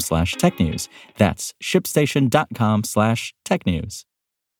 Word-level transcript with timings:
slash 0.00 0.34
technews. 0.34 0.88
That's 1.16 1.54
shipstation.com 1.62 2.84
slash 2.84 3.34
technews. 3.44 4.04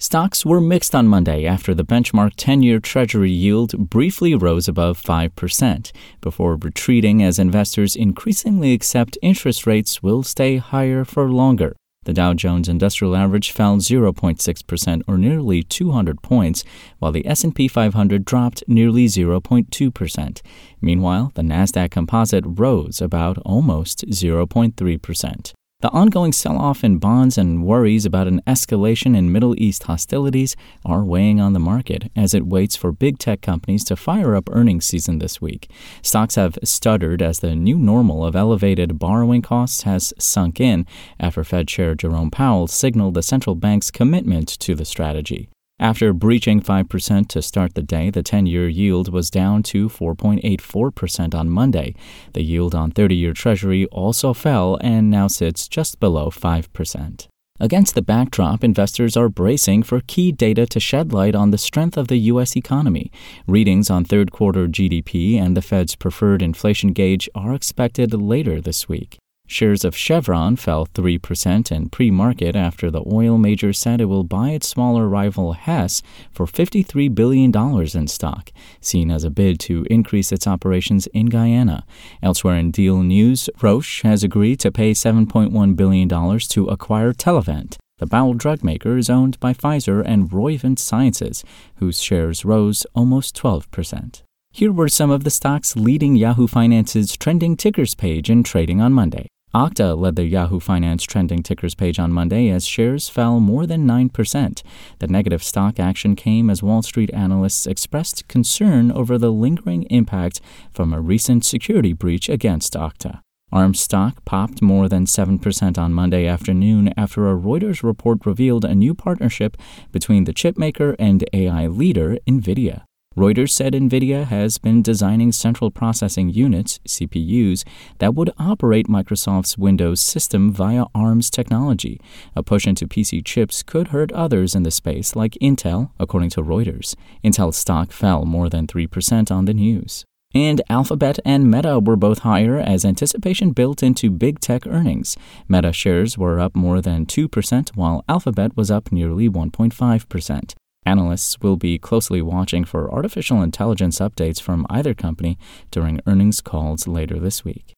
Stocks 0.00 0.46
were 0.46 0.60
mixed 0.60 0.94
on 0.94 1.08
Monday 1.08 1.44
after 1.44 1.74
the 1.74 1.84
benchmark 1.84 2.34
10 2.36 2.62
year 2.62 2.78
Treasury 2.78 3.32
yield 3.32 3.90
briefly 3.90 4.32
rose 4.34 4.68
above 4.68 5.02
5%, 5.02 5.90
before 6.20 6.56
retreating 6.56 7.20
as 7.20 7.40
investors 7.40 7.96
increasingly 7.96 8.72
accept 8.72 9.18
interest 9.22 9.66
rates 9.66 10.00
will 10.00 10.22
stay 10.22 10.58
higher 10.58 11.04
for 11.04 11.28
longer. 11.28 11.74
The 12.08 12.14
Dow 12.14 12.32
Jones 12.32 12.70
Industrial 12.70 13.14
Average 13.14 13.50
fell 13.50 13.76
0.6% 13.76 15.02
or 15.06 15.18
nearly 15.18 15.62
200 15.62 16.22
points, 16.22 16.64
while 17.00 17.12
the 17.12 17.26
S&P 17.26 17.68
500 17.68 18.24
dropped 18.24 18.64
nearly 18.66 19.04
0.2%. 19.08 20.40
Meanwhile, 20.80 21.32
the 21.34 21.42
Nasdaq 21.42 21.90
Composite 21.90 22.44
rose 22.46 23.02
about 23.02 23.36
almost 23.44 24.06
0.3%. 24.06 25.52
The 25.80 25.92
ongoing 25.92 26.32
sell 26.32 26.58
off 26.58 26.82
in 26.82 26.98
bonds 26.98 27.38
and 27.38 27.62
worries 27.62 28.04
about 28.04 28.26
an 28.26 28.42
escalation 28.48 29.16
in 29.16 29.30
Middle 29.30 29.54
East 29.62 29.84
hostilities 29.84 30.56
are 30.84 31.04
weighing 31.04 31.40
on 31.40 31.52
the 31.52 31.60
market 31.60 32.10
as 32.16 32.34
it 32.34 32.48
waits 32.48 32.74
for 32.74 32.90
big 32.90 33.16
tech 33.20 33.42
companies 33.42 33.84
to 33.84 33.94
fire 33.94 34.34
up 34.34 34.50
earnings 34.50 34.86
season 34.86 35.20
this 35.20 35.40
week. 35.40 35.70
Stocks 36.02 36.34
have 36.34 36.58
stuttered 36.64 37.22
as 37.22 37.38
the 37.38 37.54
new 37.54 37.78
normal 37.78 38.24
of 38.24 38.34
elevated 38.34 38.98
borrowing 38.98 39.40
costs 39.40 39.82
has 39.82 40.12
sunk 40.18 40.58
in 40.58 40.84
after 41.20 41.44
Fed 41.44 41.68
Chair 41.68 41.94
Jerome 41.94 42.32
Powell 42.32 42.66
signaled 42.66 43.14
the 43.14 43.22
central 43.22 43.54
bank's 43.54 43.92
commitment 43.92 44.48
to 44.58 44.74
the 44.74 44.84
strategy. 44.84 45.48
After 45.80 46.12
breaching 46.12 46.60
5% 46.60 47.28
to 47.28 47.40
start 47.40 47.74
the 47.74 47.82
day, 47.82 48.10
the 48.10 48.22
10 48.22 48.46
year 48.46 48.68
yield 48.68 49.12
was 49.12 49.30
down 49.30 49.62
to 49.64 49.88
4.84% 49.88 51.34
on 51.36 51.48
Monday. 51.48 51.94
The 52.32 52.42
yield 52.42 52.74
on 52.74 52.90
30 52.90 53.14
year 53.14 53.32
Treasury 53.32 53.86
also 53.86 54.34
fell 54.34 54.76
and 54.80 55.08
now 55.08 55.28
sits 55.28 55.68
just 55.68 56.00
below 56.00 56.30
5%. 56.30 57.28
Against 57.60 57.94
the 57.94 58.02
backdrop, 58.02 58.62
investors 58.62 59.16
are 59.16 59.28
bracing 59.28 59.84
for 59.84 60.00
key 60.00 60.32
data 60.32 60.66
to 60.66 60.80
shed 60.80 61.12
light 61.12 61.34
on 61.34 61.50
the 61.50 61.58
strength 61.58 61.96
of 61.96 62.08
the 62.08 62.18
U.S. 62.32 62.56
economy. 62.56 63.10
Readings 63.46 63.88
on 63.90 64.04
third 64.04 64.32
quarter 64.32 64.66
GDP 64.66 65.40
and 65.40 65.56
the 65.56 65.62
Fed's 65.62 65.94
preferred 65.96 66.42
inflation 66.42 66.92
gauge 66.92 67.28
are 67.34 67.54
expected 67.54 68.12
later 68.14 68.60
this 68.60 68.88
week. 68.88 69.18
Shares 69.50 69.82
of 69.82 69.96
Chevron 69.96 70.56
fell 70.56 70.86
3% 70.88 71.72
in 71.72 71.88
pre 71.88 72.10
market 72.10 72.54
after 72.54 72.90
the 72.90 73.02
oil 73.10 73.38
major 73.38 73.72
said 73.72 73.98
it 73.98 74.04
will 74.04 74.22
buy 74.22 74.50
its 74.50 74.68
smaller 74.68 75.08
rival 75.08 75.54
Hess 75.54 76.02
for 76.30 76.44
$53 76.44 77.14
billion 77.14 77.50
in 77.96 78.06
stock, 78.08 78.52
seen 78.82 79.10
as 79.10 79.24
a 79.24 79.30
bid 79.30 79.58
to 79.60 79.86
increase 79.90 80.32
its 80.32 80.46
operations 80.46 81.06
in 81.08 81.26
Guyana. 81.26 81.86
Elsewhere 82.22 82.56
in 82.56 82.70
deal 82.70 83.02
news, 83.02 83.48
Roche 83.62 84.02
has 84.02 84.22
agreed 84.22 84.60
to 84.60 84.70
pay 84.70 84.92
$7.1 84.92 85.74
billion 85.74 86.08
to 86.08 86.66
acquire 86.66 87.14
Telavant. 87.14 87.78
The 87.96 88.06
bowel 88.06 88.34
drug 88.34 88.62
maker 88.62 88.98
is 88.98 89.08
owned 89.08 89.40
by 89.40 89.54
Pfizer 89.54 90.04
and 90.04 90.30
Roivant 90.30 90.78
Sciences, 90.78 91.42
whose 91.76 92.02
shares 92.02 92.44
rose 92.44 92.86
almost 92.94 93.34
12%. 93.36 94.22
Here 94.52 94.72
were 94.72 94.88
some 94.90 95.10
of 95.10 95.24
the 95.24 95.30
stocks 95.30 95.74
leading 95.74 96.16
Yahoo 96.16 96.46
Finance's 96.46 97.16
trending 97.16 97.56
tickers 97.56 97.94
page 97.94 98.28
in 98.28 98.42
trading 98.42 98.82
on 98.82 98.92
Monday. 98.92 99.26
Okta 99.54 99.98
led 99.98 100.16
the 100.16 100.26
Yahoo 100.26 100.60
Finance 100.60 101.04
trending 101.04 101.42
tickers 101.42 101.74
page 101.74 101.98
on 101.98 102.12
Monday 102.12 102.50
as 102.50 102.66
shares 102.66 103.08
fell 103.08 103.40
more 103.40 103.66
than 103.66 103.86
9%. 103.86 104.62
The 104.98 105.06
negative 105.06 105.42
stock 105.42 105.80
action 105.80 106.14
came 106.14 106.50
as 106.50 106.62
Wall 106.62 106.82
Street 106.82 107.10
analysts 107.14 107.66
expressed 107.66 108.28
concern 108.28 108.92
over 108.92 109.16
the 109.16 109.32
lingering 109.32 109.84
impact 109.84 110.42
from 110.70 110.92
a 110.92 111.00
recent 111.00 111.46
security 111.46 111.94
breach 111.94 112.28
against 112.28 112.74
Okta. 112.74 113.20
ARM 113.50 113.72
stock 113.72 114.22
popped 114.26 114.60
more 114.60 114.86
than 114.86 115.06
7% 115.06 115.78
on 115.78 115.94
Monday 115.94 116.26
afternoon 116.26 116.92
after 116.98 117.30
a 117.30 117.34
Reuters 117.34 117.82
report 117.82 118.26
revealed 118.26 118.66
a 118.66 118.74
new 118.74 118.92
partnership 118.92 119.56
between 119.90 120.24
the 120.24 120.34
chipmaker 120.34 120.94
and 120.98 121.24
AI 121.32 121.66
leader 121.68 122.18
NVIDIA. 122.26 122.82
Reuters 123.18 123.50
said 123.50 123.72
NVIDIA 123.72 124.26
has 124.26 124.58
been 124.58 124.80
designing 124.80 125.32
central 125.32 125.72
processing 125.72 126.30
units, 126.30 126.78
CPUs, 126.86 127.66
that 127.98 128.14
would 128.14 128.30
operate 128.38 128.86
Microsoft's 128.86 129.58
Windows 129.58 130.00
system 130.00 130.52
via 130.52 130.84
ARM's 130.94 131.28
technology. 131.28 132.00
A 132.36 132.44
push 132.44 132.64
into 132.64 132.86
PC 132.86 133.24
chips 133.24 133.64
could 133.64 133.88
hurt 133.88 134.12
others 134.12 134.54
in 134.54 134.62
the 134.62 134.70
space, 134.70 135.16
like 135.16 135.36
Intel, 135.42 135.90
according 135.98 136.30
to 136.30 136.42
Reuters. 136.44 136.94
Intel 137.24 137.52
stock 137.52 137.90
fell 137.90 138.24
more 138.24 138.48
than 138.48 138.68
3% 138.68 139.32
on 139.32 139.46
the 139.46 139.54
news. 139.54 140.04
And 140.32 140.62
Alphabet 140.70 141.18
and 141.24 141.50
Meta 141.50 141.80
were 141.80 141.96
both 141.96 142.20
higher 142.20 142.58
as 142.58 142.84
anticipation 142.84 143.50
built 143.50 143.82
into 143.82 144.10
big 144.10 144.38
tech 144.38 144.64
earnings. 144.64 145.16
Meta 145.48 145.72
shares 145.72 146.16
were 146.16 146.38
up 146.38 146.54
more 146.54 146.80
than 146.80 147.04
2%, 147.04 147.70
while 147.74 148.04
Alphabet 148.08 148.56
was 148.56 148.70
up 148.70 148.92
nearly 148.92 149.28
1.5%. 149.28 150.54
Analysts 150.86 151.38
will 151.40 151.56
be 151.56 151.78
closely 151.78 152.22
watching 152.22 152.64
for 152.64 152.90
artificial 152.90 153.42
intelligence 153.42 153.98
updates 153.98 154.40
from 154.40 154.66
either 154.70 154.94
company 154.94 155.36
during 155.70 156.00
earnings 156.06 156.40
calls 156.40 156.86
later 156.88 157.18
this 157.18 157.44
week. 157.44 157.74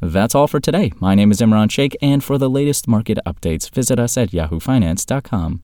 That's 0.00 0.34
all 0.34 0.46
for 0.46 0.60
today. 0.60 0.92
My 1.00 1.14
name 1.14 1.30
is 1.30 1.40
Imran 1.40 1.70
Sheikh, 1.70 1.96
and 2.02 2.22
for 2.22 2.38
the 2.38 2.50
latest 2.50 2.86
market 2.86 3.18
updates, 3.26 3.70
visit 3.70 3.98
us 3.98 4.16
at 4.16 4.30
yahoofinance.com. 4.30 5.62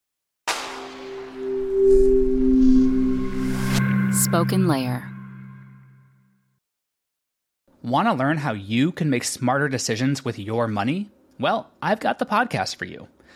Spoken 4.12 4.68
Layer. 4.68 5.08
Want 7.82 8.06
to 8.08 8.14
learn 8.14 8.38
how 8.38 8.52
you 8.52 8.92
can 8.92 9.10
make 9.10 9.24
smarter 9.24 9.68
decisions 9.68 10.24
with 10.24 10.38
your 10.38 10.68
money? 10.68 11.10
Well, 11.40 11.70
I've 11.82 12.00
got 12.00 12.18
the 12.18 12.26
podcast 12.26 12.76
for 12.76 12.84
you. 12.84 13.08